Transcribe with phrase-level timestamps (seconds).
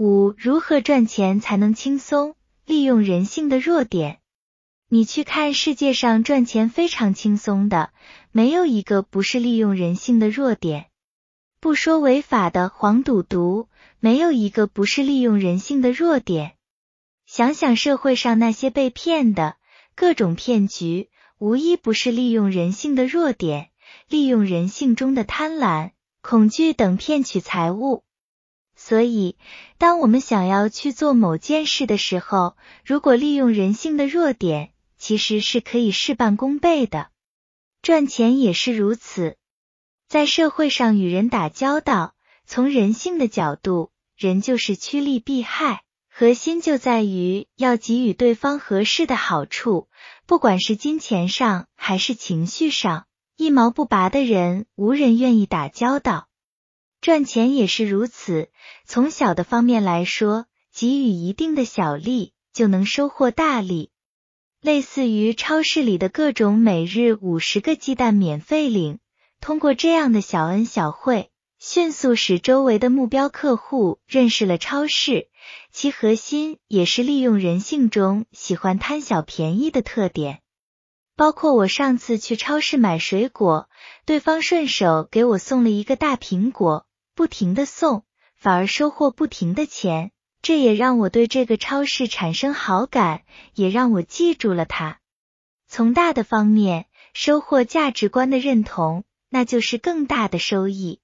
[0.00, 2.36] 五、如何赚钱才能轻松？
[2.64, 4.20] 利用人性的弱点。
[4.88, 7.90] 你去看世界上赚钱非常轻松的，
[8.30, 10.86] 没有一个不是利用人性的弱点。
[11.58, 16.54] 不说违法的黄赌毒，没有一个不是利用人性的弱点。
[17.26, 19.56] 想想社会上那些被骗的
[19.96, 23.70] 各种骗局，无一不是利用人性的弱点，
[24.08, 25.90] 利用人性中的贪婪。
[26.20, 28.04] 恐惧等骗取财物，
[28.88, 29.36] 所以
[29.76, 32.56] 当我们想要去做某件事的时候，
[32.86, 37.10] 如果利用人性的弱点，其实是可以事半功倍的。
[37.82, 39.36] 赚钱也是如此，
[40.08, 42.14] 在社会上与人打交道，
[42.46, 49.88] 从人性的角度，人就是趋利避害，核心就在于要给予对方合适的好处，
[50.26, 53.04] 不管是金钱上还是情绪上。
[53.36, 56.27] 一毛不拔的人，无人愿意打交道。
[57.00, 58.50] 赚钱也是如此，
[58.84, 63.90] 从小的方面来说，给予一定的小利，就能收获大利。
[64.60, 68.98] 类似于超市里的各种每日五十个鸡蛋免费领，
[69.40, 75.28] 通过这样的小恩小惠，迅速使周围的目标客户认识了超市。
[75.70, 80.40] 其核心也是利用人性中喜欢贪小便宜的特点。
[81.14, 83.68] 包括我上次去超市买水果，
[84.04, 86.86] 对方顺手给我送了一个大苹果，
[87.18, 88.04] 不停的送，
[88.36, 93.22] 反而收获不停的钱，这也让我对这个超市产生好感，
[93.54, 95.00] 也让我记住了它。
[95.66, 101.00] 从大的方面收获价值观的认同，那就是更大的收益。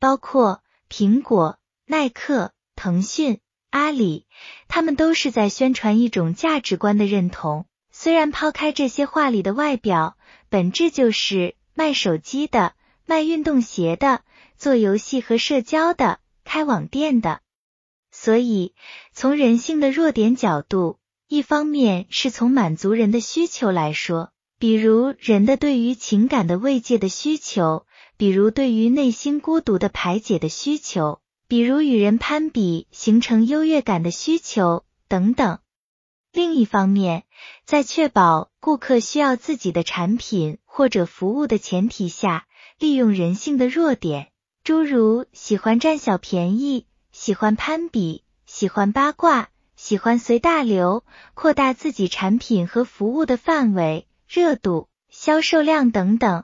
[0.00, 3.38] 包括苹果、耐克、腾讯、
[3.70, 4.26] 阿里，
[4.66, 7.66] 他们都是在宣传一种价值观的认同。
[7.92, 10.16] 虽然抛开这些话里的外表，
[10.48, 14.22] 本质就是卖手机的、卖运动鞋的、
[14.58, 17.40] 做游戏和社交的、开网店的。
[18.10, 18.74] 所以，
[19.12, 35.58] 从人性的弱点角度，一方面是从满足人的需求来说，比如人的对于情感的慰藉的需求，比如对于内心孤独的排解的需求，比如与人攀比形成优越感的需求等等。
[36.32, 37.24] 另一方面，
[37.64, 42.46] 在确保顾客需要自己的产品或者服务的前提下，
[42.78, 44.32] 利用人性的弱点，
[44.66, 51.04] 诸如喜欢占小便宜、喜欢攀比、喜欢八卦、喜欢随大流，
[51.34, 56.42] 扩大自己产品和服务的范围、热度、销售量等等。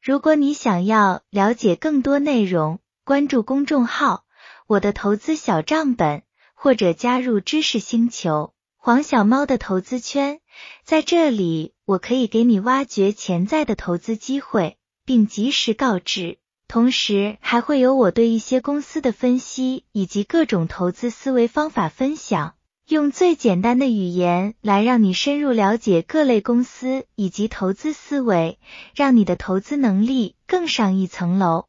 [0.00, 4.24] 如果你想要了解更多内容，关注公众号
[4.68, 6.22] “我的投资小账本”，
[6.54, 8.54] 或者加入知识星球。
[8.76, 10.40] 黄小猫的投资圈，
[10.84, 16.38] 在这里我可以给你挖掘潜在的投资机会，并及时告知。
[16.70, 22.54] 同时，还会有我对一些公司的分析以及各种投资思维方法分享，
[22.86, 28.60] 用最简单的语言来让你深入了解各类公司以及投资思维，
[28.94, 31.66] 让你的投资能力更上一层楼。